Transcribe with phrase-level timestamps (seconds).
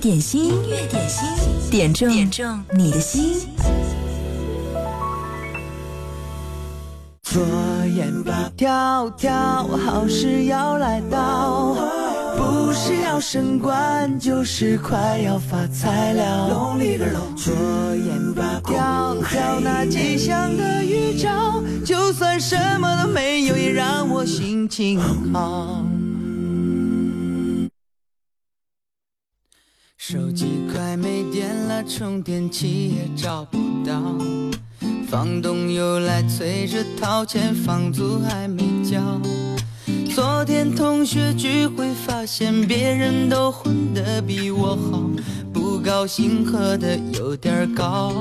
[0.00, 1.28] 点心，音乐点心，
[1.70, 3.46] 点中点中你的心。
[7.22, 7.42] 左
[7.94, 9.30] 眼吧跳跳，
[9.86, 11.76] 好事要来到，
[12.34, 16.48] 不是要升官，就是快要发财了。
[17.36, 17.52] 左
[17.94, 24.98] 眼吧跳跳，那吉祥的预兆，就算什么都没有，也让我心情
[25.30, 25.84] 好。
[30.12, 33.94] 手机快没电了，充电器也找不到。
[35.08, 38.98] 房东又来催着掏钱，房租还没交。
[40.12, 45.08] 昨天同学聚会，发现别人都混得比我好，
[45.52, 48.12] 不高兴喝的有点高。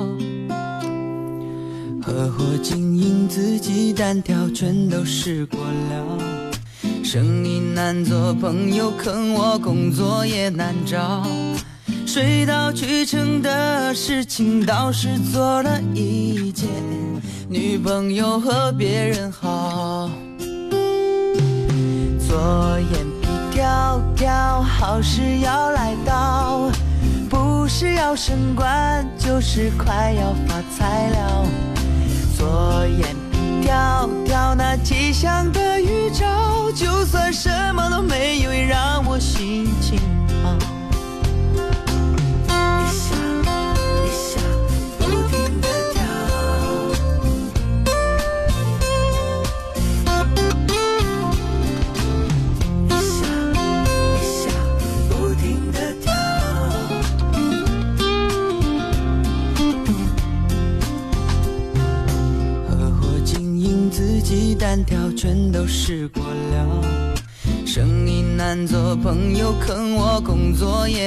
[2.03, 6.19] 合伙经营自己单挑，全都试过了。
[7.03, 11.27] 生意难做，朋友坑我，工作也难找。
[12.11, 16.67] 水到渠成的事情倒是做了一件，
[17.47, 20.09] 女朋友和别人好。
[22.27, 26.71] 左眼皮跳跳，好事要来到，
[27.29, 31.45] 不是要升官，就是快要发财了。
[32.35, 39.99] 左眼皮跳跳，那吉祥的预兆，就算什么都没有，也让我心情
[40.43, 40.57] 好。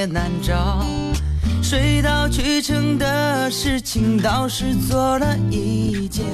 [0.05, 0.85] 难找。
[1.61, 6.25] 水到渠成的事情倒是做了一件，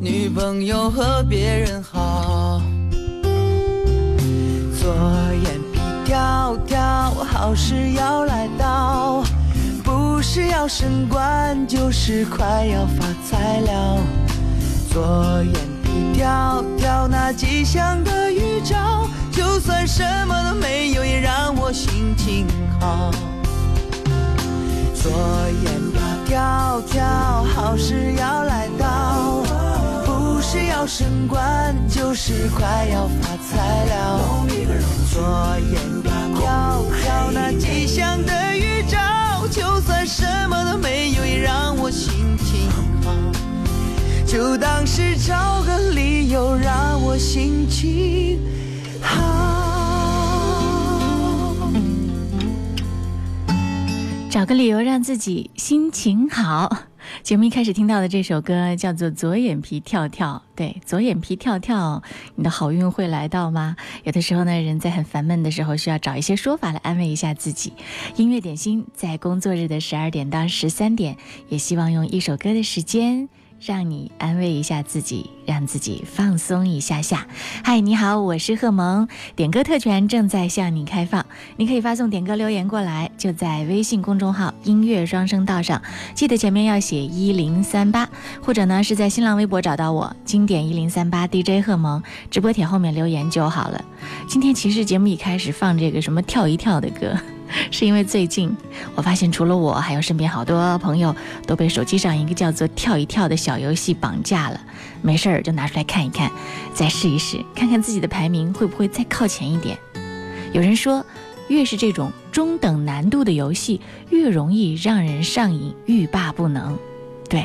[0.00, 2.60] 女朋友和别人好。
[4.80, 4.94] 左
[5.44, 9.22] 眼皮跳跳，好事要来到，
[9.84, 13.98] 不是要升官，就是快要发财了。
[14.90, 15.88] 左眼皮。
[16.14, 22.44] 跳跳那吉祥的预兆，就算什么都没有，也让我心情
[22.80, 23.10] 好。
[24.94, 25.10] 左
[25.64, 27.04] 眼皮跳跳，
[27.54, 29.42] 好事要来到，
[30.04, 34.20] 不是要升官，就是快要发财了。
[35.10, 35.22] 左
[35.70, 36.08] 眼皮
[36.38, 38.98] 跳跳那吉祥的预兆，
[39.50, 42.68] 就算什么都没有，也让我心情
[43.02, 43.12] 好。
[44.26, 48.38] 就当是找个理由让我心情
[49.00, 49.67] 好，
[54.30, 56.84] 找个理由让自己心情好。
[57.24, 62.02] 节目一开始听到的这首歌叫做《左眼皮跳跳》，对，左眼皮跳跳，
[62.34, 63.76] 你的好运会来到吗？
[64.04, 67.72] 有的时候呢，人在很烦闷的时候，需要找一些说法来安慰一下自己。
[68.16, 71.16] 音乐点心在工作日的十二点到十三点，
[71.48, 73.30] 也希望用一首歌的时间。
[73.60, 77.26] 让你安慰一下自己，让自己放松一下下。
[77.64, 81.26] 嗨，你好，我是贺萌，点歌特权正在向你开放，
[81.56, 85.82] 你可以发送点歌留言过来，就在微信公众号“音乐双声道”上，
[86.14, 88.08] 记得前面要写一零三八，
[88.40, 93.84] 或者呢是在新浪微博找到我，经典一零三八 DJ 贺萌，直播帖后面留言就好了。
[94.28, 97.16] 今天其实节目一开始放这个什么跳一跳的歌。
[97.70, 98.54] 是因为最近
[98.94, 101.14] 我发现，除了我，还有身边好多朋友
[101.46, 104.60] 都被手机上一个叫做“跳一跳”的小游戏绑架了。
[105.00, 106.30] 没事儿就拿出来看一看，
[106.74, 109.78] 再试一试，看看自己的排名会不会再靠前一点。
[110.52, 111.04] 有人说，
[111.48, 113.80] 越是这种中等难度的游戏，
[114.10, 116.76] 越容易让人上瘾，欲罢不能。
[117.28, 117.44] 对，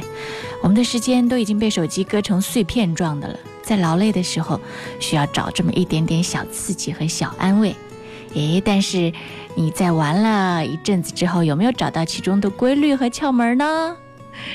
[0.62, 4.59] 我们的时间都已经被手机割成碎片状的了，在劳累的时候，
[5.00, 7.75] 需要找这么一点点小刺激和小安慰。
[8.34, 9.14] 诶，但是
[9.56, 13.96] 你在玩了一阵子之后，有没有找到其中的规律和窍门呢？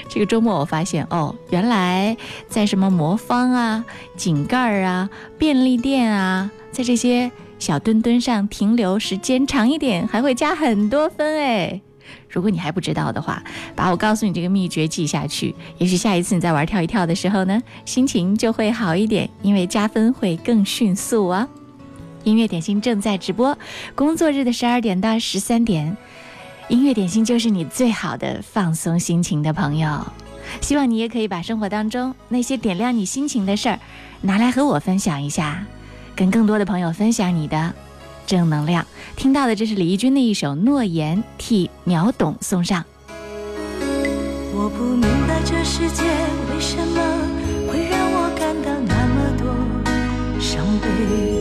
[0.09, 2.17] 这个周末我发现哦，原来
[2.49, 3.85] 在什么魔方啊、
[4.17, 5.09] 井盖啊、
[5.39, 7.31] 便利店啊，在这些
[7.61, 11.81] 小墩墩上停留时间长一点，还会加很多分哎。
[12.29, 13.41] 如果你还不知道的话，
[13.77, 21.49] 把我告诉你这个秘诀记下去，也许下一次你在玩跳一跳的时候呢，心情就会好一点，因为加分会更迅速啊。
[22.29, 23.57] 音乐点心正在直播，
[23.95, 25.97] 工作日的十二点到十三点，
[26.69, 30.07] 音乐点心就是你最好的放松心情的朋友。
[30.61, 33.81] 希望你也可以把生活当中那些点亮你心情的事儿
[34.21, 35.65] 拿来和我分享一下，
[36.15, 37.75] 跟更多的朋友分享你的
[38.27, 38.87] 正能量。
[39.17, 42.85] 听到的这是李翊君的一首《诺言》，替秒懂送上。
[44.53, 46.03] 我不明白这世界
[46.53, 47.01] 为什么
[47.73, 51.38] 会让我感到那么多伤悲。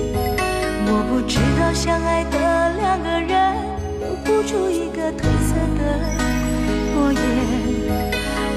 [1.87, 2.37] 相爱的
[2.75, 3.55] 两个人
[4.01, 5.81] 留不住一个褪色的
[6.93, 7.21] 诺言。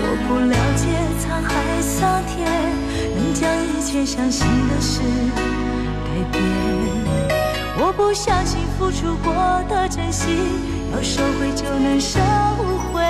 [0.03, 0.83] 我不了解
[1.23, 1.49] 沧海
[1.81, 2.35] 桑田
[3.15, 5.01] 能将一切相信的事
[6.05, 6.43] 改变。
[7.79, 9.33] 我不相信付出过
[9.69, 10.37] 的真心
[10.93, 12.19] 要收回就能收
[12.91, 13.01] 回。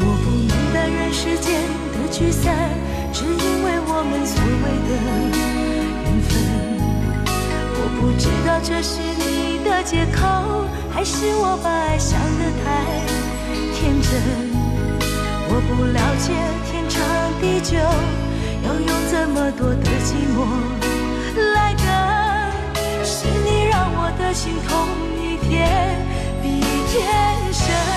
[0.00, 2.52] 我不明白人世间的聚散，
[3.12, 4.90] 只因为我们所谓的
[6.02, 6.77] 缘分。
[8.00, 10.22] 不知道这是你的借口，
[10.88, 12.66] 还是我把爱想得太
[13.74, 14.12] 天真。
[15.50, 16.32] 我不了解
[16.70, 16.96] 天长
[17.40, 17.76] 地久，
[18.62, 20.38] 要用这么多的寂寞
[21.54, 21.84] 来等。
[23.04, 24.70] 是你让我的心痛
[25.16, 25.56] 一天
[26.40, 26.62] 比一
[26.92, 27.87] 天深。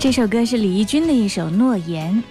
[0.00, 2.24] 这首歌是李翊君的一首《诺言》，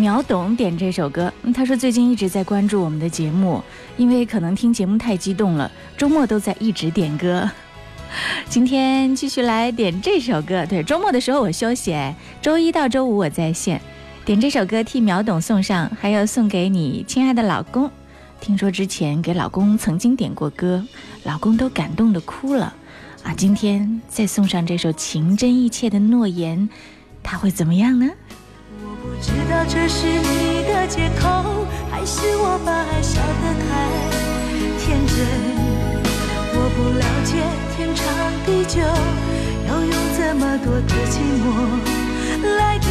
[0.00, 1.32] 秒懂点这首歌。
[1.52, 3.60] 他说最近一直在关注我们的节目，
[3.96, 7.50] 因为可能听节目太激动了，周末都在一直点歌。
[8.48, 10.64] 今天继续来点这首歌。
[10.66, 11.96] 对，周末的时候我休息，
[12.40, 13.82] 周一到周五我在线。
[14.24, 17.90] 点这首歌替秒懂送上，还要送给你亲爱的老公。
[18.40, 20.80] 听说之前给老公曾经点过歌，
[21.24, 22.72] 老公都感动的哭了
[23.24, 23.34] 啊！
[23.36, 26.68] 今天再送上这首情真意切的诺言。
[27.28, 28.06] 他会怎么样呢？
[28.84, 33.68] 我不知道这是你的借口，还是我把爱笑得太
[34.78, 35.16] 天真。
[36.54, 37.42] 我不了解
[37.76, 38.06] 天长
[38.46, 38.78] 地久，
[39.66, 41.44] 要用这么多的寂寞
[42.56, 42.88] 来等。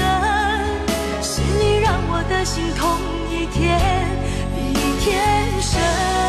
[1.24, 3.00] 是你让我的心痛
[3.32, 3.80] 一天
[4.54, 5.10] 比一天
[5.62, 6.25] 深。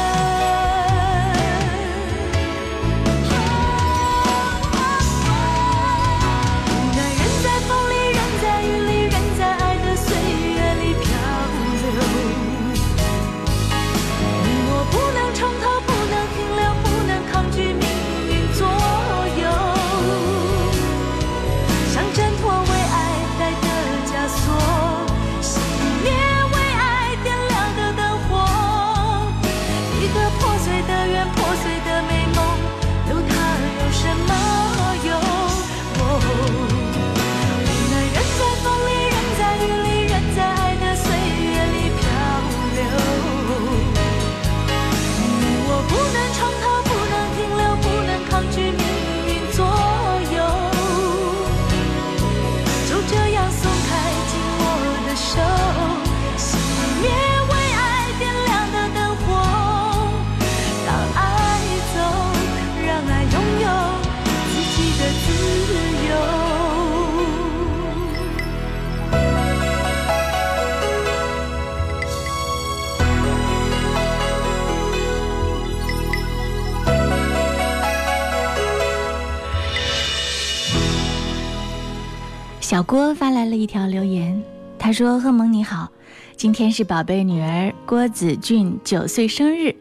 [82.96, 84.42] 郭发来了一条留言，
[84.78, 85.90] 他说：“贺萌你好，
[86.34, 89.76] 今天是宝贝女儿郭子俊九岁生日，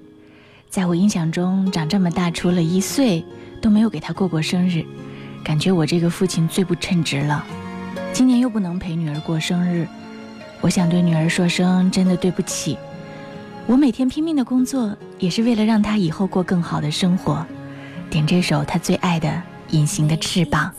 [0.70, 3.24] 在我印象中长这么大，除了一岁
[3.62, 4.84] 都没有给他过过生日，
[5.46, 7.42] 感觉我这个父亲最不称职了。
[8.12, 9.88] 今年又不能陪女儿过生日，
[10.60, 12.78] 我想对女儿说声真的对不起。
[13.66, 17.48] 我每天拼命的工作，也是为了让他以后过更好的生活。
[18.10, 19.30] 点这首他最爱的
[19.70, 20.70] 《隐形的翅膀》。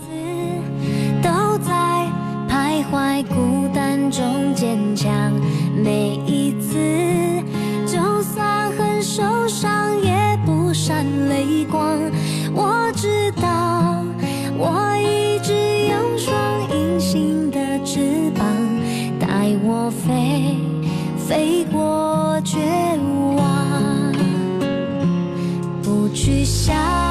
[26.16, 27.05] 去想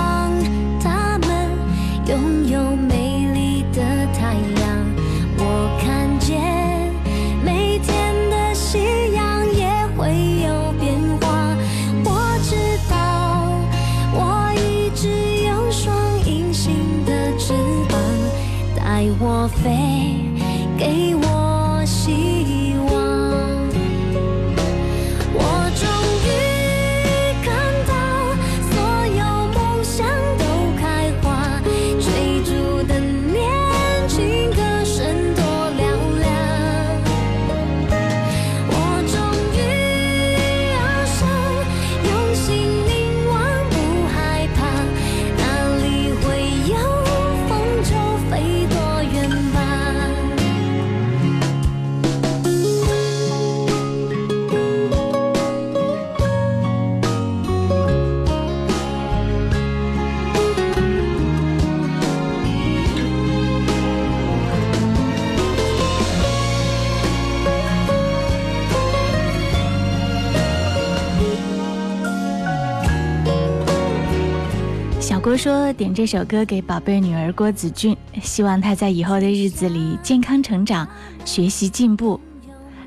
[75.27, 80.87] 我说点这首歌给宝贝女儿郭子俊，希望她在以后的日子里健康成长，
[81.25, 82.17] 学习进步。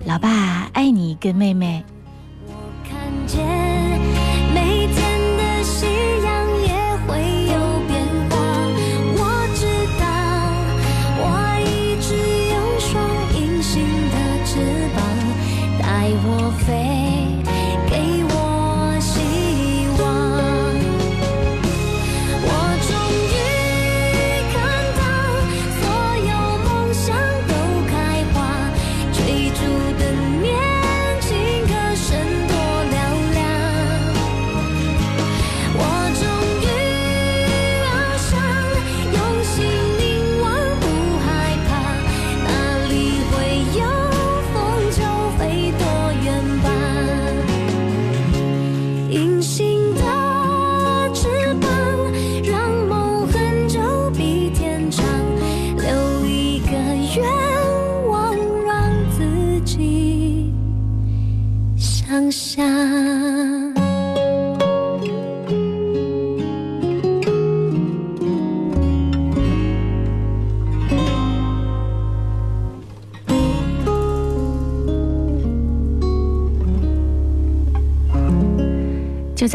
[0.07, 1.85] 老爸爱你，跟妹妹。
[2.47, 2.55] 我
[2.89, 3.68] 看见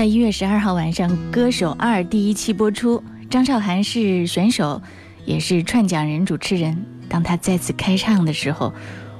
[0.03, 4.81] 在一月十二号晚上，《歌手二》第一期播出，张韶涵是选手，
[5.23, 6.85] 也是串讲人、主持人。
[7.07, 8.73] 当她再次开唱的时候，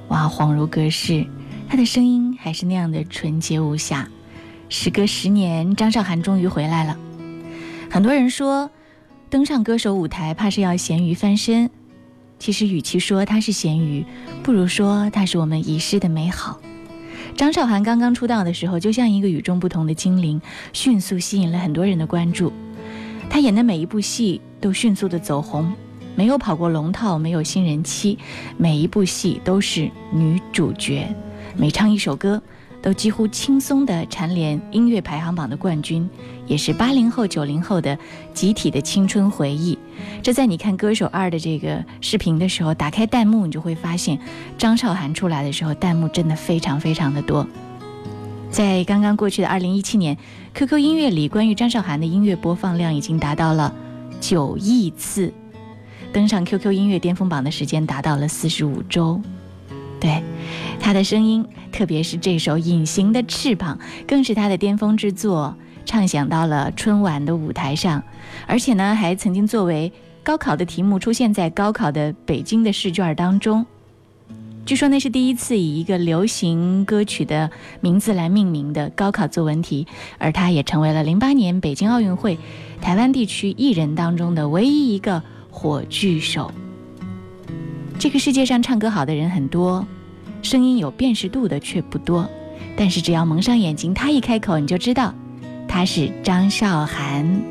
[0.10, 1.26] 哇，恍如隔世，
[1.70, 4.10] 她的声音还是那样的纯洁无瑕。
[4.68, 6.98] 时隔十年，张韶涵终于回来了。
[7.90, 8.70] 很多人说，
[9.30, 11.70] 登上歌手舞台，怕是要咸鱼翻身。
[12.40, 14.06] 其实，与其说她是咸鱼，
[14.44, 16.60] 不如说她是我们遗失的美好。
[17.36, 20.40] 张韶涵刚刚出道的时候，就像一个与众不同的精灵，
[20.72, 22.54] 迅速吸引了很多人的关注。
[23.30, 25.74] 她演的每一部戏都迅速的走红，
[26.16, 28.18] 没有跑过龙套，没有新人期，
[28.56, 31.08] 每一部戏都是女主角，
[31.58, 32.42] 每唱一首歌
[32.84, 36.08] 都几乎轻松的蝉联音乐排行榜的冠军，
[36.46, 37.98] 也是八零后、九零后的
[38.34, 39.80] 集体的青春回忆。
[40.22, 44.20] 这在你看《歌手二》的这个视频的时候，打开弹幕，你就会发现，
[44.58, 47.48] 张韶涵出来的时候，弹幕真的非常非常的多。
[48.52, 50.18] 在刚刚过去的二零一七年
[50.54, 53.74] ，QQ 音乐里关于张韶涵的音乐播放量已经达到了
[54.20, 55.32] 九亿次，
[56.12, 59.22] 登上 QQ 音乐巅峰榜的时间达到了四十五周。
[60.04, 60.22] 对，
[60.82, 65.56] 她的声音，特别是这首《隐形的翅膀》，更是她的巅峰之作。
[65.86, 68.04] 唱响到了春晚的舞台上，
[68.46, 69.92] 而且呢，还曾经作为
[70.24, 73.66] 高考的题目出现在高考的北京的试卷当中。
[74.66, 77.50] 据说那是第一次以一个流行歌曲的
[77.82, 82.38] 名字来命名的高考作文题，而他也成为了零八年北京奥运会
[82.82, 86.52] 台湾地区艺人当中的唯一一个火炬手。
[88.00, 89.86] 这个世界上唱歌好的人很多，
[90.42, 92.30] 声音有辨识度的却不多。
[92.76, 95.14] 但是只要蒙上眼睛，他一开口你就知道
[95.68, 97.42] 他是张韶涵。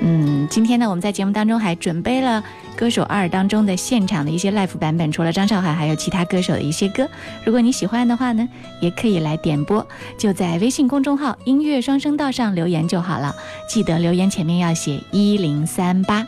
[0.00, 2.42] 嗯，今天呢，我们在节目当中还准备了
[2.78, 7.08] 《歌手二》当中的现场的一些 live 版本，除了张韶涵，还有其他歌手的一些歌。
[7.44, 8.48] 如果你喜欢的话呢，
[8.80, 9.86] 也可以来点播，
[10.18, 13.32] 就在微信公众号“音乐双声道”上留言就好了。
[13.68, 16.26] 记得留言前面要写一零三八。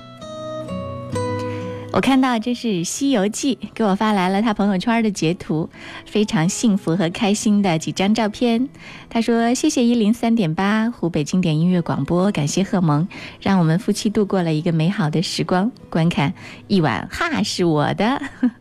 [1.94, 5.70] 我看到这是《西游记》，给我发来了他朋友圈的截图，
[6.04, 8.68] 非常幸福和开心的几张照片。
[9.08, 13.06] 他说：“谢谢一零三点八湖北经典音乐广播，感谢贺蒙，
[13.40, 15.70] 让我们夫妻度过了一个美好的时光。
[15.88, 16.34] 观看
[16.66, 18.20] 一碗哈是我的，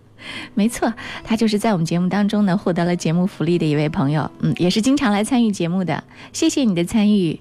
[0.54, 6.04] 没错，他就是在我们节目当中呢获得了节目福利的一位朋友，嗯，也是经常来参与节目的。
[6.34, 7.40] 谢谢你的参与。”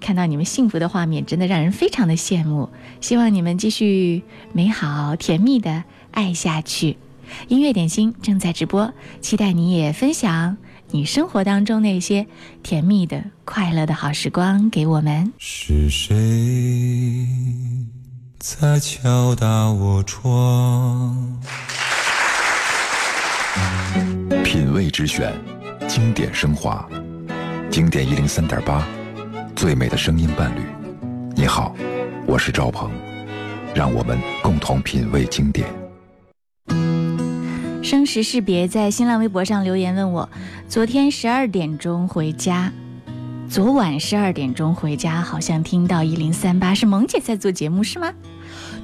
[0.00, 2.68] 看到你们幸福的画面，真的让人非常的羡慕。
[3.00, 6.96] 希望你们继续美好甜蜜的爱下去。
[7.48, 10.56] 音乐点心正在直播，期待你也分享
[10.90, 12.26] 你生活当中那些
[12.62, 15.32] 甜蜜的、快乐的好时光给我们。
[15.36, 17.26] 是谁
[18.38, 21.38] 在敲打我窗？
[24.42, 25.34] 品味之选，
[25.86, 26.88] 经典升华，
[27.70, 28.86] 经典一零三点八。
[29.58, 30.60] 最美的声音伴侣，
[31.34, 31.74] 你好，
[32.28, 32.92] 我是赵鹏，
[33.74, 35.66] 让我们共同品味经典。
[37.82, 40.30] 生时识别在新浪微博上留言问我，
[40.68, 42.72] 昨天十二点钟回家，
[43.50, 48.12] 昨晚十二点钟回家，好像听到一零三八是萌姐在做节目是吗？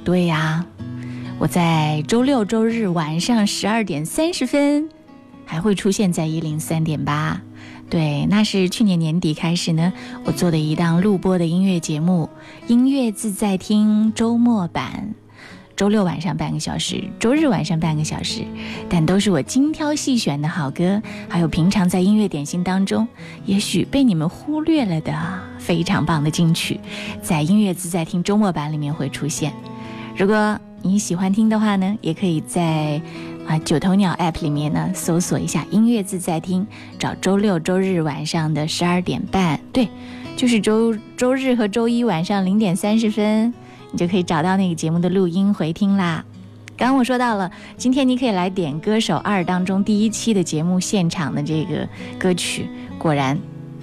[0.03, 0.65] 对呀，
[1.39, 4.89] 我在周六周日晚上十二点三十分
[5.45, 7.41] 还会出现在一零三点八。
[7.87, 12.29] 对，那是去年年底开始呢，我做的一档录播的音乐节目
[12.67, 15.13] 《音乐自在听》周末版，
[15.75, 18.41] 周六晚上半个小时，周日晚上半个小时，
[18.89, 23.07] 但都是我精挑细选的好歌，还有平常在音乐点心当中
[23.45, 25.13] 也许被你们忽略了的
[25.59, 26.79] 非常棒的金曲，
[27.21, 29.53] 在《音乐自在听》周末版里面会出现。
[30.17, 32.99] 如果你喜欢听的话呢，也可以在。
[33.47, 36.65] 啊，九头鸟 App 里面呢，搜索一下“音乐自在听”，
[36.97, 39.87] 找周六周日晚上的十二点半，对，
[40.35, 43.53] 就是周周日和周一晚上零点三十分，
[43.91, 46.25] 你就可以找到那个节目的录音回听啦。
[46.75, 53.37] 刚刚我说到了，今天你可以来点《歌手二》当中第一期的节目现场的这个歌曲，果然，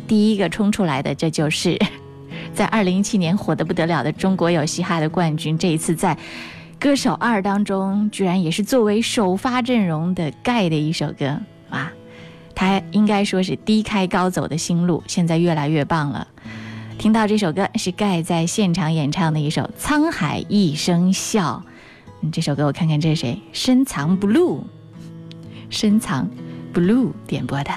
[0.09, 1.79] 第一个冲出来的，这就是
[2.53, 6.19] 在二零一七年火得不得了的中国有嘻哈的冠军，这一次在。
[6.83, 11.39] 歌手二当中，居然也是作为首发阵容的盖的一首歌，
[11.71, 11.89] 哇！
[12.57, 16.27] 他应该说是低开高走的新路，现在越来越棒了。
[16.99, 21.63] 听到这首歌是盖在现场演唱的一首《沧海一声笑》，
[22.21, 23.41] 嗯，这首歌我看看这是谁？
[23.53, 24.65] 深藏 blue，
[25.71, 26.29] 深藏
[26.75, 27.71] blue 点播的。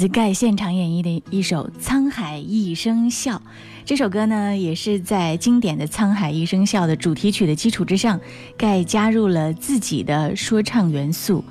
[0.00, 3.36] 自盖现场演绎的一首《沧海一声笑》。
[3.84, 8.18] 这首歌呢，也是在经典的《沧海一声笑》的主题曲的基础之上，
[8.56, 11.44] 盖加入了自己的说唱元素，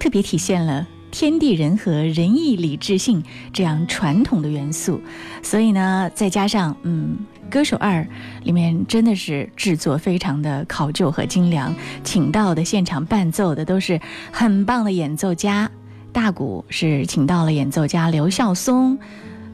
[0.00, 5.00] 特别体现了天地人和、仁义礼智信这样传统的元素。
[5.40, 7.16] 所以呢，再加上嗯，
[7.48, 8.00] 《歌手二》
[8.42, 14.00] 里面真的是制作非常的考究和精良，请到的现场伴奏的都是
[14.32, 15.70] 很棒的演奏家。
[16.12, 18.98] 大鼓是请到了演奏家刘孝松，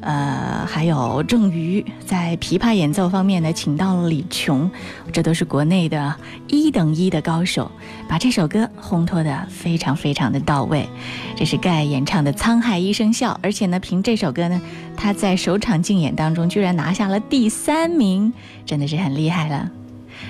[0.00, 1.84] 呃，还有郑瑜。
[2.04, 4.68] 在琵琶演奏方面呢，请到了李琼，
[5.12, 6.14] 这都是国内的
[6.48, 7.70] 一等一的高手，
[8.08, 10.88] 把这首歌烘托的非常非常的到位。
[11.36, 14.60] 这是盖演唱的《沧海一声笑》，而且呢，凭这首歌呢，
[14.96, 18.32] 他在首场竞演当中居然拿下了第三名，
[18.66, 19.70] 真的是很厉害了。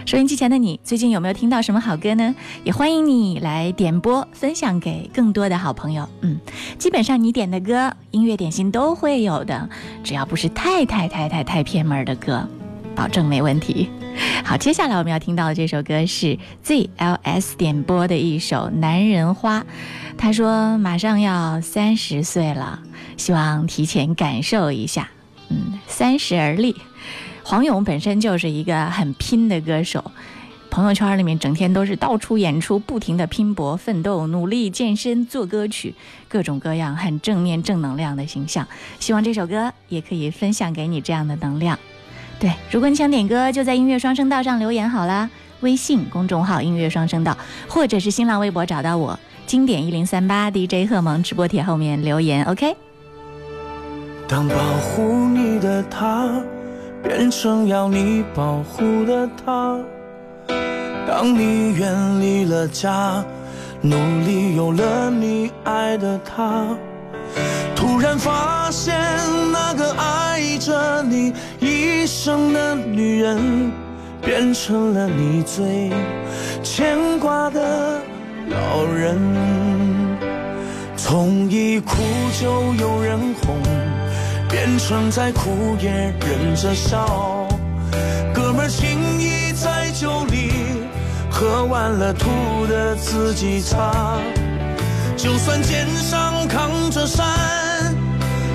[0.07, 2.35] 收音机前的你，最近有没有听到什么好歌呢？
[2.65, 6.09] 也欢迎你来点播，分享给更多的好朋友。
[6.23, 6.39] 嗯，
[6.79, 9.69] 基本上你点的歌，音乐点心都会有的，
[10.03, 12.49] 只要不是太太太太太偏门的歌，
[12.95, 13.91] 保证没问题。
[14.45, 19.61] 好，接下来我们要听到的这首歌是 ZLS 点播的一首《男人花》。
[20.17, 22.81] 他说马上要三十岁了，
[23.17, 25.09] 希望提前感受一下。
[25.51, 26.75] 嗯，三十而立。
[27.49, 30.05] 黄勇本身就是一个很拼的歌手，
[30.69, 35.95] 朋友圈里面整天都是到处演出，不停的拼搏奋斗，努力健身做歌曲，
[36.29, 38.69] 各种各样很正面正能量的形象。
[39.01, 41.79] 希望这首歌也可以分享给你这样的能量。
[42.39, 45.31] 对，如果你想点歌，就在音乐双声道上留言好啦，
[45.61, 47.35] 微信公众号音乐双声道，
[47.67, 52.77] 或者是新浪微博找到我，经典一零三八 DJ 贺萌直播帖后面留言，OK。
[54.29, 56.45] 当保护你的他
[57.09, 59.79] 变成要你保护的他，
[61.07, 63.25] 当你远离了家，
[63.81, 66.67] 努力有了你爱的他，
[67.75, 68.95] 突然发现
[69.51, 73.73] 那个爱着你一生的女人，
[74.21, 75.91] 变成了你最
[76.63, 78.03] 牵挂的
[78.51, 79.19] 老人。
[80.95, 81.97] 从一哭
[82.39, 83.88] 就有人哄。
[84.59, 87.47] 变成再苦也忍着笑，
[88.35, 90.51] 哥们儿情谊在酒里，
[91.31, 94.19] 喝完了吐的自己擦。
[95.17, 97.25] 就算肩上扛着山，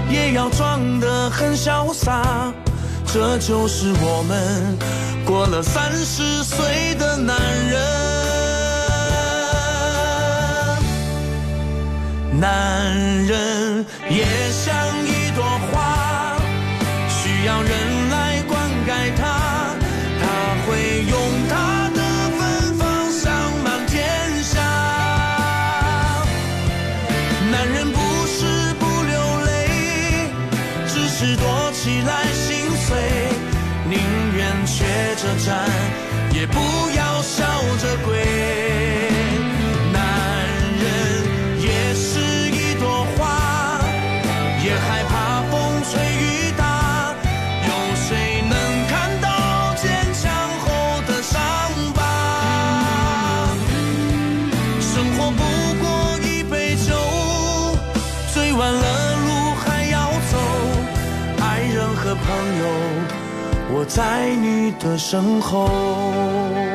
[0.10, 2.52] 也要装得很潇洒。
[3.06, 4.78] 这就是我们
[5.26, 7.38] 过了三十岁的男
[7.70, 7.80] 人，
[12.42, 12.94] 男
[13.26, 14.76] 人也像
[35.46, 35.73] 着
[63.96, 66.73] 在你的身后。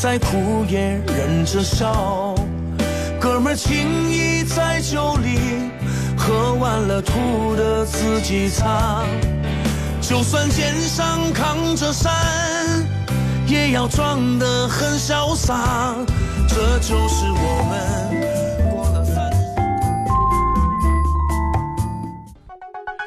[0.00, 2.34] 再苦也忍着笑。
[3.20, 5.38] 哥们情谊在酒里，
[6.16, 9.04] 喝完了吐的自己擦。
[10.00, 12.10] 就算肩上扛着山，
[13.46, 15.94] 也要装得很潇洒。
[16.48, 17.89] 这就是我们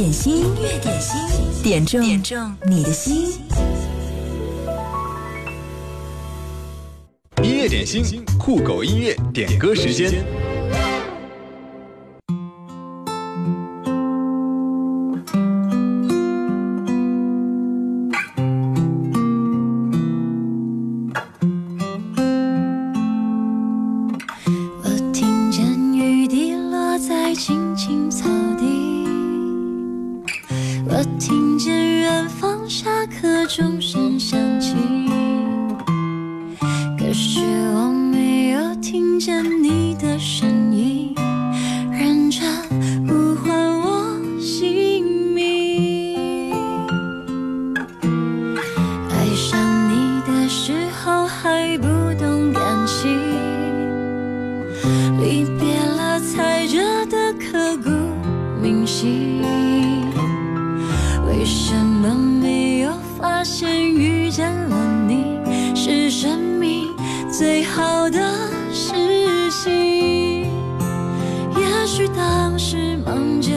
[0.00, 3.38] 点心，音乐点心，点中点中你的心。
[7.42, 10.24] 音乐点心，酷狗音乐点歌时间。
[67.40, 68.20] 最好的
[68.70, 68.92] 事
[69.50, 70.44] 情？
[71.56, 73.50] 也许当时忙着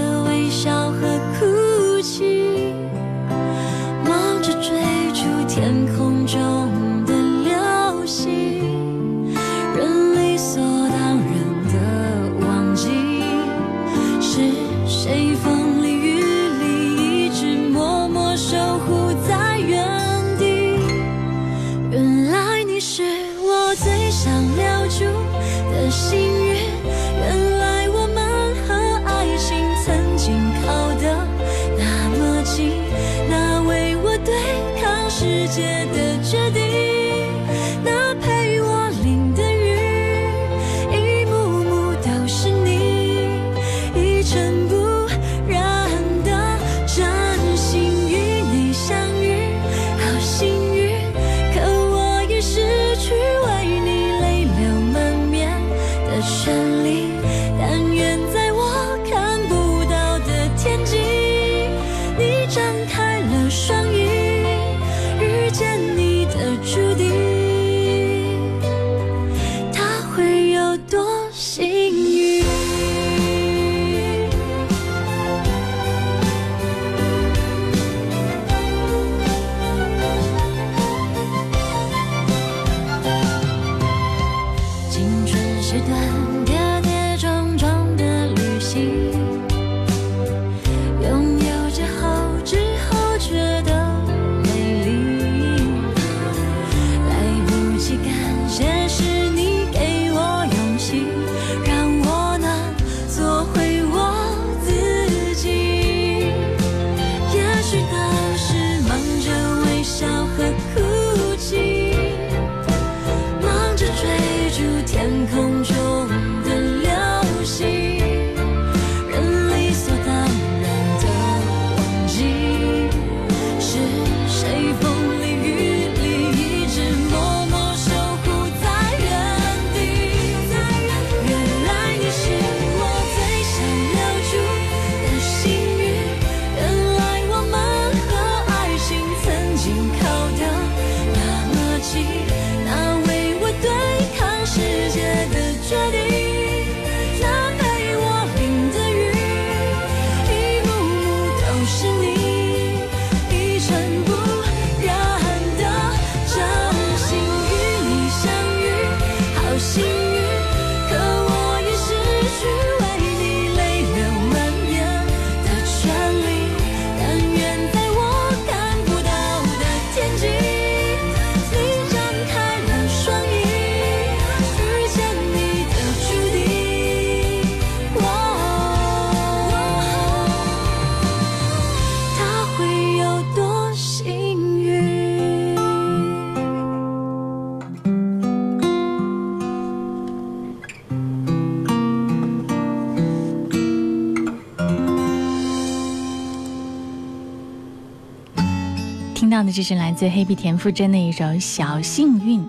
[199.34, 202.40] 到的这是来自黑碧田馥甄的一首《小幸运》。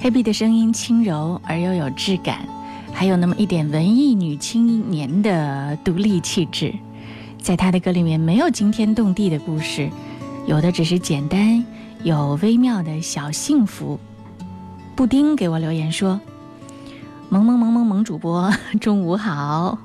[0.00, 2.40] 黑碧的声音轻柔而又有质感，
[2.92, 6.74] 还有那么一点文艺女青年的独立气质。
[7.40, 9.88] 在她的歌里面，没有惊天动地的故事，
[10.48, 11.64] 有的只是简单
[12.02, 14.00] 有微妙的小幸福。
[14.96, 16.20] 布丁给我留言说
[17.30, 19.78] ：“萌萌萌萌萌，主播中午好。”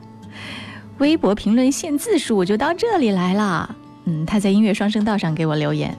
[0.98, 3.76] 微博评论限字数，我就到这里来了。
[4.10, 5.96] 嗯，他在音乐双声道上给我留言，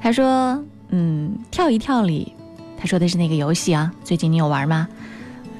[0.00, 2.32] 他说：“嗯，跳一跳里，
[2.76, 3.92] 他说的是那个游戏啊。
[4.02, 4.88] 最近你有玩吗？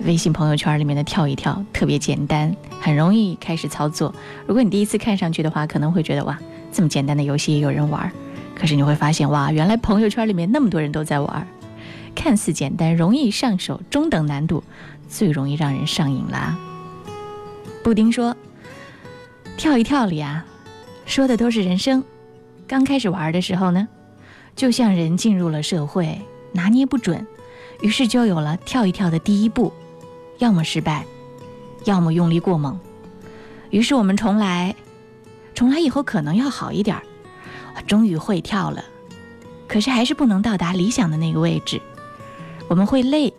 [0.05, 4.13] 微信朋友圈里面的跳一跳特别简单，很容易开始操作。
[4.45, 6.37] 如果你第一次看上去的话，可能会觉得哇，
[6.73, 8.11] 这么简单的游戏也有人玩。
[8.57, 11.47] 可是你会发现哇，原来朋友圈里面那么多人都在玩。
[12.17, 14.65] 看似简单，容易上手，中等难度，
[15.09, 16.59] 最容易让人上瘾啦。”
[17.85, 18.37] 布丁说
[19.57, 20.45] ：“跳一跳里啊。”
[21.07, 22.03] 说的都是人生。
[22.67, 23.87] 刚开始玩的时候呢，
[24.57, 26.21] 就像人进入了社会，
[26.53, 27.27] 拿捏不准，
[27.81, 29.73] 于是就有了跳一跳的第一步，
[30.39, 31.05] 要么失败，
[31.85, 32.79] 要么用力过猛。
[33.71, 34.75] 于是我们重来，
[35.55, 37.03] 重来以后可能要好一点儿。
[37.89, 38.85] 终于会跳了，
[39.67, 41.83] 可是还是不能到达理想的那个位置。
[42.69, 43.35] 我们会累，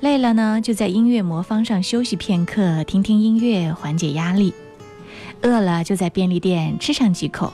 [0.00, 4.54] 累了呢，就在音乐魔方上休息片刻，听听音乐，缓解压力。
[5.44, 7.52] 饿了就在便利店吃上几口，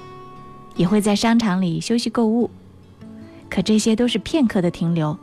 [0.77, 2.49] 也会在商场里休息购物。
[3.51, 5.19] 可这些都是片刻的停留，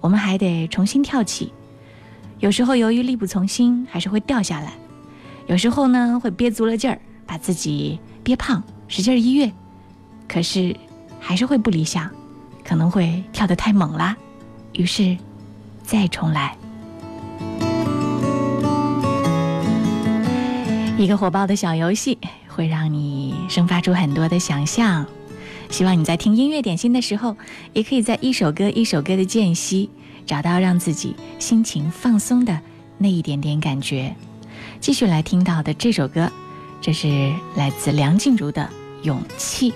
[0.00, 1.52] 我们还得重新跳起。
[2.40, 4.70] 有时候由于力不从心，还是会掉下来；
[5.46, 9.52] 有时候呢，会憋足了劲儿，把自己憋胖，使劲一跃，
[10.26, 10.74] 可是
[11.20, 12.10] 还是会不理想，
[12.64, 14.16] 可能会跳得太猛啦，
[14.72, 15.16] 于是
[15.84, 16.56] 再重来。
[21.00, 25.06] 一个火爆的小游戏会让你生发出很多的想象。
[25.70, 27.34] 希望你在听音乐点心的时候，
[27.72, 29.88] 也可以在一首歌一首歌的间隙，
[30.26, 32.60] 找到让自己心情放松的
[32.98, 34.14] 那一点点感觉。
[34.78, 36.30] 继续来听到的这首歌，
[36.82, 38.68] 这是来自梁静茹的
[39.04, 39.70] 《勇气》。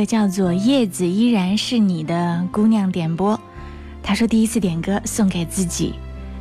[0.00, 3.38] 个叫做叶子依然是你的姑娘点播，
[4.02, 5.92] 她说第一次点歌送给自己，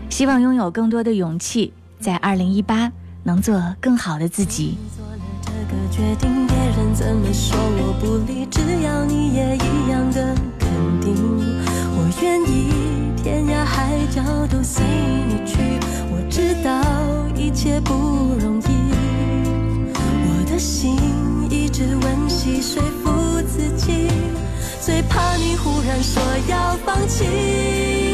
[0.09, 2.89] 希望拥有更多的勇气，在二零一八
[3.23, 4.77] 能做更好的自己。
[4.95, 10.69] 做了这个决定，别人怎么说我不理，只要你也一样的肯
[11.01, 11.13] 定，
[11.97, 12.71] 我愿意
[13.21, 14.85] 天涯海角都随
[15.27, 15.57] 你去。
[16.09, 16.81] 我知道
[17.35, 17.93] 一切不
[18.39, 18.71] 容易，
[19.93, 20.95] 我的心
[21.69, 23.19] 只温习说服。
[23.49, 24.07] 自己
[24.79, 28.08] 最怕你忽然说要放弃。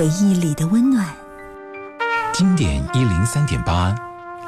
[0.00, 1.06] 回忆里的温暖。
[2.32, 3.94] 经典一零三点八，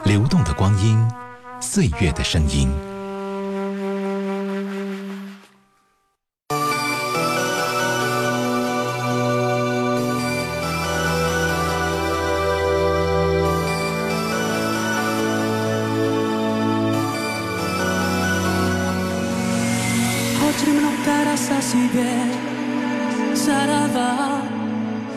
[0.02, 1.06] 流动的光阴，
[1.60, 2.70] 岁月的声音。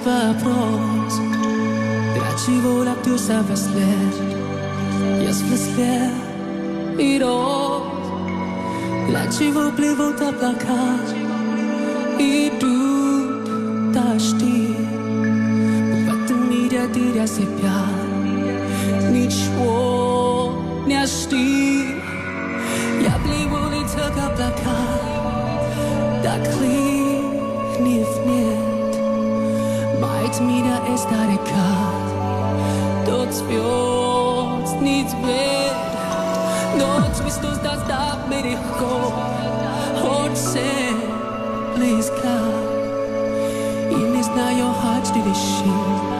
[0.04, 1.20] вопрос
[2.14, 4.14] Для чего лаптю след
[5.20, 6.12] Если след
[6.98, 7.82] и рот
[9.08, 10.98] Для чего плывут облака
[12.18, 14.76] Идут дожди
[15.94, 17.80] В этом мире теря себя
[19.10, 20.52] Ничего
[20.86, 21.84] не жди
[23.02, 25.20] Я плыву лицо к облакам
[26.22, 26.83] Dakliv
[30.39, 32.13] nichts meer is dat ik had.
[33.05, 35.71] Tots vi ons meer.
[36.77, 39.13] Tots vi stos dat dat meer ik hoor.
[40.01, 40.95] Hoort zijn,
[41.73, 42.73] please God.
[43.89, 46.14] In is na your heart to the shit.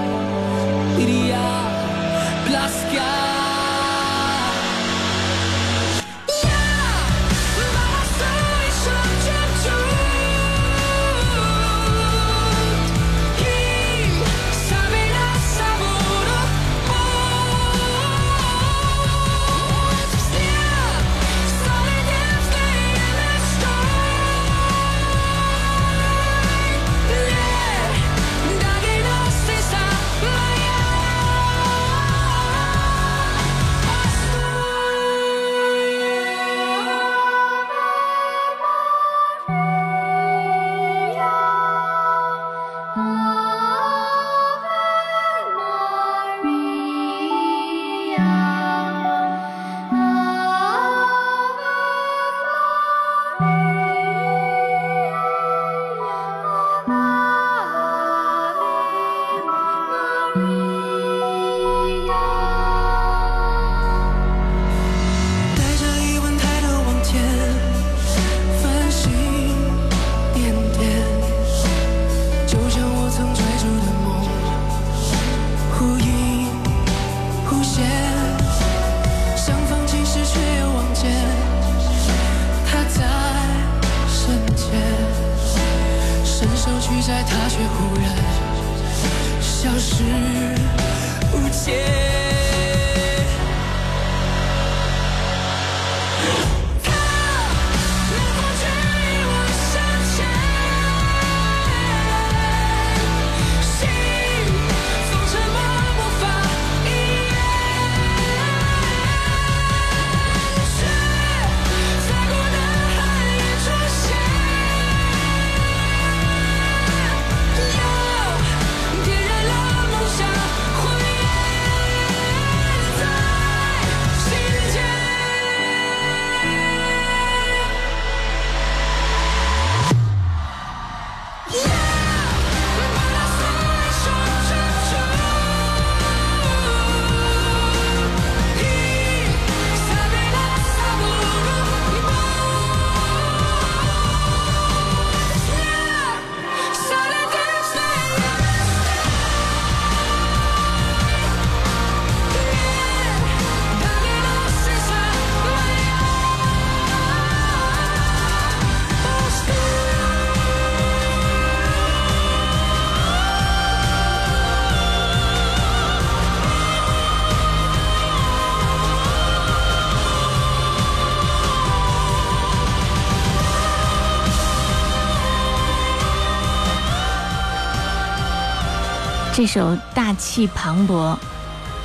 [179.45, 181.15] 一首大气磅礴、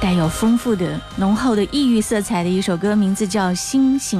[0.00, 4.18] 带有丰富的、浓厚的异域色彩的一首歌，名字叫《星星》，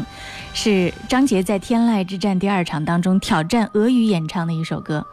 [0.53, 5.07] 是张杰在《天籁之战》第二场当中挑战俄语演唱的一首歌。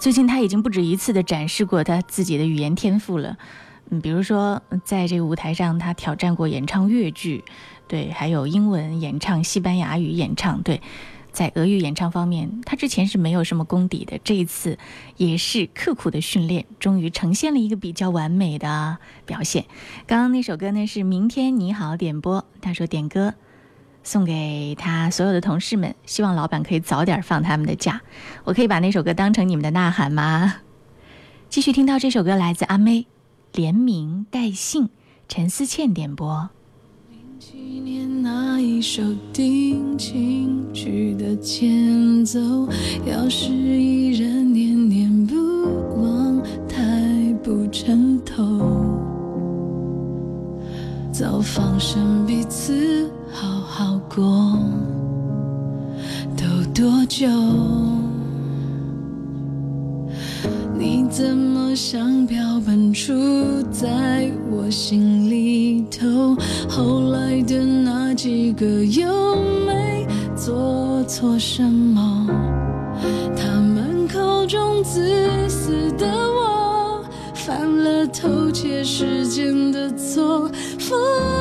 [0.00, 3.36] 最近他已经不止一次的展示过他自己的语言天赋了，
[3.90, 7.44] 嗯，比如说在这个舞台上，他挑战过演唱越剧，
[7.86, 10.80] 对，还有英文演唱、西班牙语演唱，对。
[11.32, 14.78] 在俄语演唱方面，他之前是没有什么功底的，这一次
[15.16, 19.64] 也是刻苦的训练，终于呈现了一个比较完美的表现。
[20.06, 23.34] 刚刚那首歌呢是明天你好点播，他说点歌
[24.02, 28.00] 送给他所有的同事们，希望老板可以早点放他们的假。
[28.44, 30.56] 我可以把那首歌当成你们的呐喊吗？
[31.48, 33.06] 继续听到这首歌来自阿妹，
[33.52, 34.88] 连名带姓，
[35.28, 36.50] 陈思倩点播。
[37.42, 42.38] 七年那一首定情曲的前奏，
[43.06, 45.34] 要是依然念念不
[46.02, 48.44] 忘，太不称头。
[51.10, 54.58] 早放生彼此，好好过，
[56.36, 57.26] 都多久？
[60.78, 65.49] 你怎么像标本杵在我心里
[65.90, 66.36] 头？
[66.68, 69.36] 后来的那几个又
[69.66, 72.26] 没做错什么？
[73.36, 80.94] 他们口中自私的我，犯了偷窃时间的错，复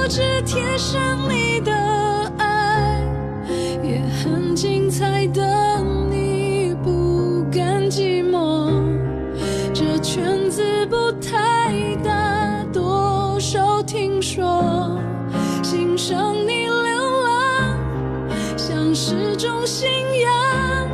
[0.08, 1.72] 制贴上你的
[2.38, 3.02] 爱，
[3.84, 5.44] 也很精彩的
[19.40, 20.90] 种信仰。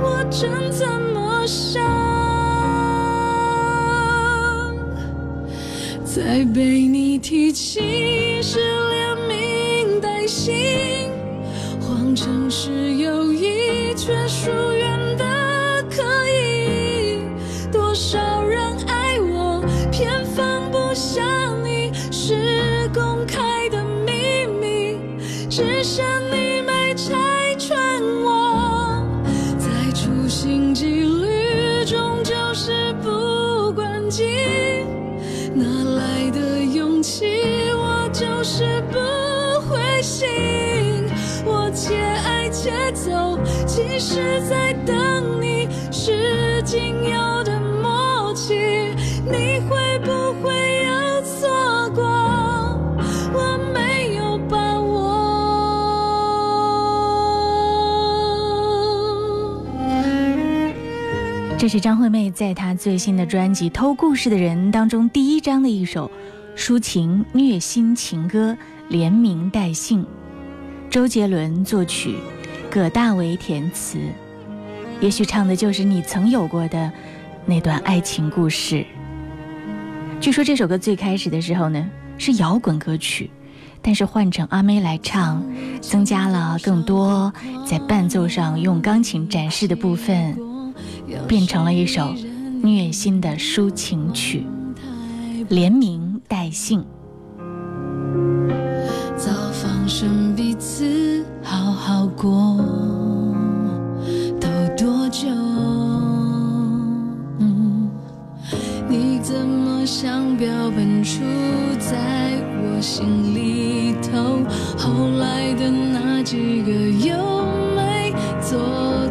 [0.00, 1.84] 我真怎么想，
[6.02, 8.58] 在被你提起时
[8.88, 11.12] 连名带姓，
[11.82, 14.75] 谎称是友谊，却疏远
[42.66, 48.92] 节奏，其实在等你，是仅有的默契。
[49.24, 50.10] 你会不
[50.42, 50.50] 会
[50.84, 51.48] 有错
[51.94, 52.02] 过？
[53.32, 54.90] 我没有把握。
[61.56, 66.10] 这是张惠妹在她最新的专辑《偷故事的人》当中第一张的一首
[66.56, 68.56] 抒情虐心情歌，
[68.88, 70.04] 连名带姓，
[70.90, 72.16] 周杰伦作曲，
[72.76, 73.96] 葛大为填词。
[75.00, 76.92] 也许唱的就是你曾有过的
[77.46, 78.84] 那段爱情故事。
[80.20, 81.82] 据说这首歌最开始的时候呢
[82.18, 83.30] 是摇滚歌曲，
[83.80, 85.42] 但是换成阿妹来唱，
[85.80, 87.32] 增加了更多
[87.66, 90.36] 在伴奏上用钢琴展示的部分，
[91.26, 92.12] 变成了一首
[92.62, 94.44] 虐心的抒情曲，
[95.48, 96.84] 连名带姓。
[99.16, 102.62] 早放生彼此，好好过，
[109.86, 111.20] 像标本杵
[111.78, 111.96] 在
[112.60, 114.42] 我心里头？
[114.76, 117.16] 后来的那几个又
[117.76, 118.58] 没做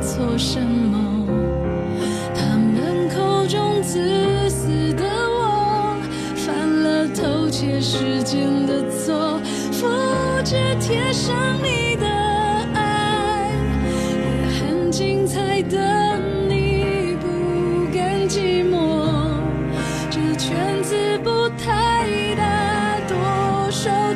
[0.02, 1.26] 错什么？
[2.36, 5.96] 他们口中自私的我，
[6.36, 9.40] 犯了偷窃时间的错，
[9.72, 9.88] 复
[10.44, 11.85] 制贴上你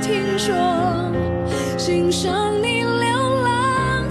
[0.10, 0.56] 听说，
[1.78, 4.04] 欣赏你流浪，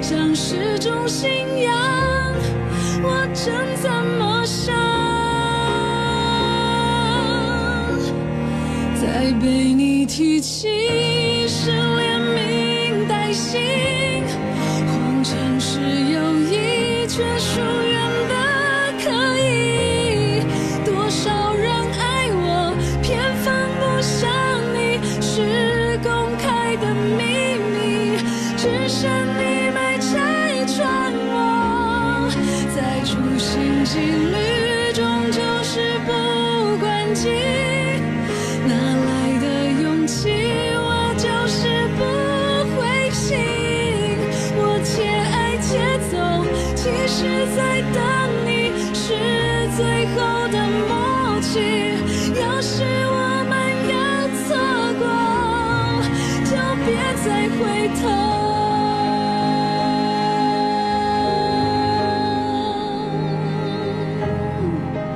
[0.00, 1.28] 像是种信
[1.60, 1.74] 仰。
[3.02, 4.72] 我真怎么想，
[8.94, 13.60] 再被你提起是连名带姓，
[14.86, 15.80] 谎称是
[16.12, 17.60] 友谊，却疏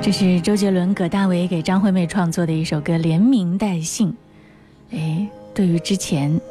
[0.09, 4.09] 这是周杰伦、葛大为给张惠妹创作的一首歌《连名带姓》。
[4.97, 6.41] 哎，对于之前，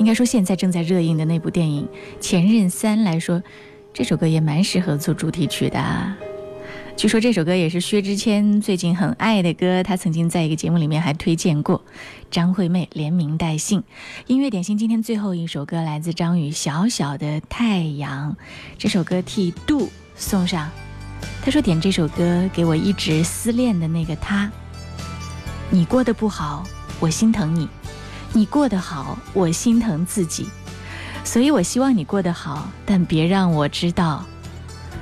[0.00, 1.86] 应该说现在正在热映的那部电影
[2.18, 3.40] 《前任三》来说，
[3.92, 6.12] 这首歌也蛮适合做主题曲的。
[6.96, 11.84] 据说这首歌也是薛之谦最近很爱的歌，他曾经在一个节目里面还推荐过
[12.32, 13.84] 张惠妹连名带姓。
[14.26, 18.32] 音乐点心今天最后一首歌来自张宇，《小小的太阳》。
[18.76, 20.68] 这首歌替杜送上。
[21.44, 24.50] 他说：“点这首歌给我一直思念的那个他。
[25.70, 26.64] 你过得不好，
[27.00, 27.66] 我心疼你；
[28.32, 30.48] 你过得好，我心疼自己。
[31.24, 34.24] 所以我希望你过得好，但别让我知道。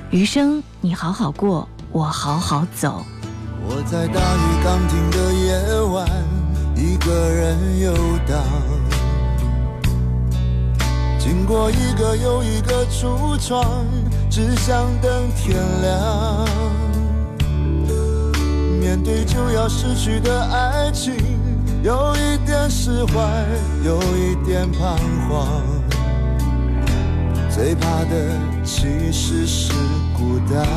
[0.09, 3.05] 余生你好好过，我好好走。”
[3.65, 6.05] 我在大雨刚停的夜晚，
[6.75, 7.93] 一个人游
[8.27, 8.43] 荡，
[11.17, 13.85] 经过一个又一个橱窗。
[14.35, 16.47] 只想等天亮。
[18.79, 21.13] 面对就要失去的爱情，
[21.83, 23.21] 有一点释怀，
[23.85, 24.97] 有一点彷
[25.29, 25.61] 徨。
[27.47, 28.31] 最怕的
[28.63, 29.71] 其实是
[30.17, 30.67] 孤单。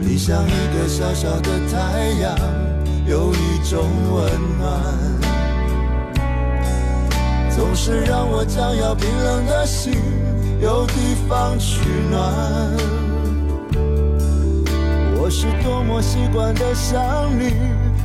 [0.00, 2.34] 你像一个小小的太阳，
[3.04, 4.80] 有一种温暖，
[7.54, 9.92] 总是让我将要冰冷的心。
[10.62, 11.80] 有地方取
[12.10, 12.20] 暖，
[15.16, 17.00] 我是多么习惯的想
[17.38, 17.54] 你，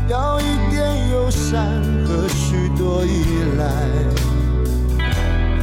[0.08, 1.66] 要一点友善
[2.08, 3.26] 和许多依
[3.58, 3.66] 赖，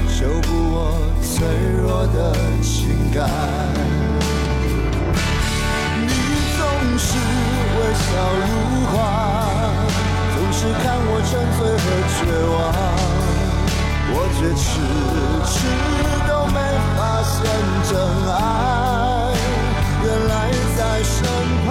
[0.07, 1.49] 修补我脆
[1.81, 3.27] 弱的情感。
[5.97, 6.13] 你
[6.59, 6.61] 总
[6.99, 7.17] 是
[7.79, 8.05] 微笑
[8.37, 8.45] 如
[8.93, 9.01] 花，
[10.35, 11.85] 总是看我沉醉和
[12.21, 12.21] 绝
[12.53, 12.61] 望，
[14.13, 14.63] 我却迟
[15.49, 16.22] 迟。
[17.25, 17.45] 现
[17.89, 17.91] 真
[18.33, 18.35] 爱
[20.03, 21.15] 原来在身
[21.65, 21.69] 旁，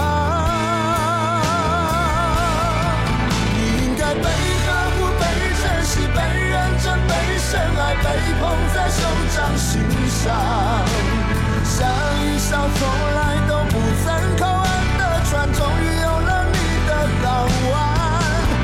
[3.54, 5.22] 你应该被呵护、被
[5.62, 6.18] 珍惜、被
[6.50, 8.06] 认真、被深爱、被
[8.40, 8.42] 捧
[8.74, 9.00] 在手
[9.36, 9.70] 掌心
[10.24, 10.24] 上，
[11.66, 11.78] 像
[12.24, 12.50] 一艘
[12.80, 12.80] 从
[13.16, 13.74] 来都不
[14.06, 14.66] 曾靠岸
[14.98, 16.56] 的船，终于有了你
[16.88, 16.90] 的
[17.22, 17.28] 港
[17.72, 17.74] 湾。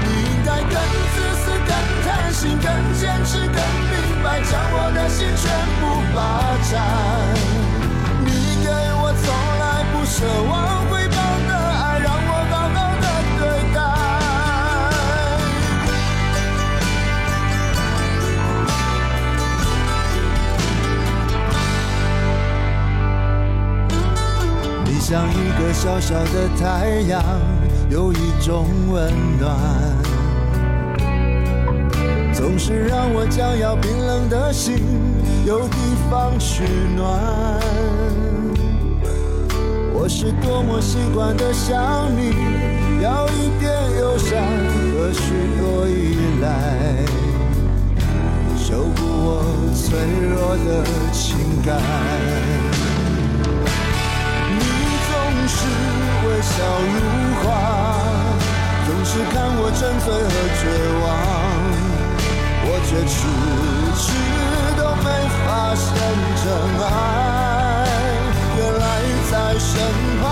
[0.03, 0.73] 你应该更
[1.13, 1.71] 自私、更
[2.05, 2.65] 贪心、更
[2.97, 3.57] 坚持、更
[3.91, 5.45] 明白，将我的心全
[5.81, 5.86] 部。
[6.69, 6.83] 山
[8.25, 8.29] 你
[8.61, 9.25] 给我从
[9.57, 9.63] 来
[9.93, 10.15] 不奢
[10.49, 10.51] 望
[10.89, 11.15] 回报
[11.47, 13.05] 的爱，让我好好的
[13.39, 13.41] 对
[13.73, 13.79] 待。
[24.83, 27.23] 你像一个小小的太阳，
[27.89, 29.09] 有一种温
[29.39, 29.55] 暖，
[32.33, 35.06] 总是让我将要冰冷的心。
[35.47, 35.77] 有地
[36.11, 37.07] 方取暖，
[39.93, 42.35] 我是多么习惯的想你，
[43.01, 44.37] 要一点忧伤
[44.91, 46.45] 和许多依赖，
[48.57, 49.41] 修补我
[49.73, 50.83] 脆弱的
[51.13, 51.79] 情感。
[54.51, 54.59] 你
[55.07, 55.15] 总
[55.47, 55.63] 是
[56.27, 56.55] 微笑
[56.91, 56.97] 如
[57.39, 57.47] 花，
[58.85, 60.29] 总是看我沉醉和
[60.59, 60.67] 绝
[61.05, 61.07] 望，
[62.67, 63.21] 我却迟迟。
[63.21, 63.66] 没发
[65.77, 65.85] 现
[66.43, 66.45] 真
[66.83, 66.85] 爱
[68.57, 68.83] 原来
[69.29, 69.69] 在身
[70.21, 70.25] 旁。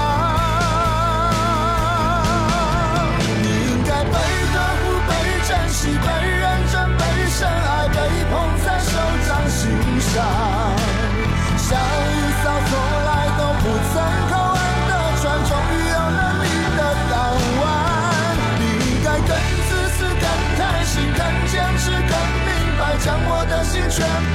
[3.41, 4.15] 你应该被
[4.53, 5.11] 呵护、被
[5.47, 7.97] 珍惜、被认真、被深爱、被
[8.31, 8.33] 捧
[8.65, 8.91] 在手
[9.27, 9.61] 掌心
[10.01, 10.13] 上，
[11.57, 12.71] 像一艘从
[13.05, 13.95] 来都不曾
[14.31, 14.91] 靠岸的
[15.21, 16.79] 船，终于有了你的
[17.11, 17.13] 港
[17.61, 17.63] 湾。
[18.59, 19.29] 你应该更
[19.67, 20.25] 自私、更
[20.57, 22.13] 贪心、更坚持、更
[22.45, 23.97] 明白，将我的心全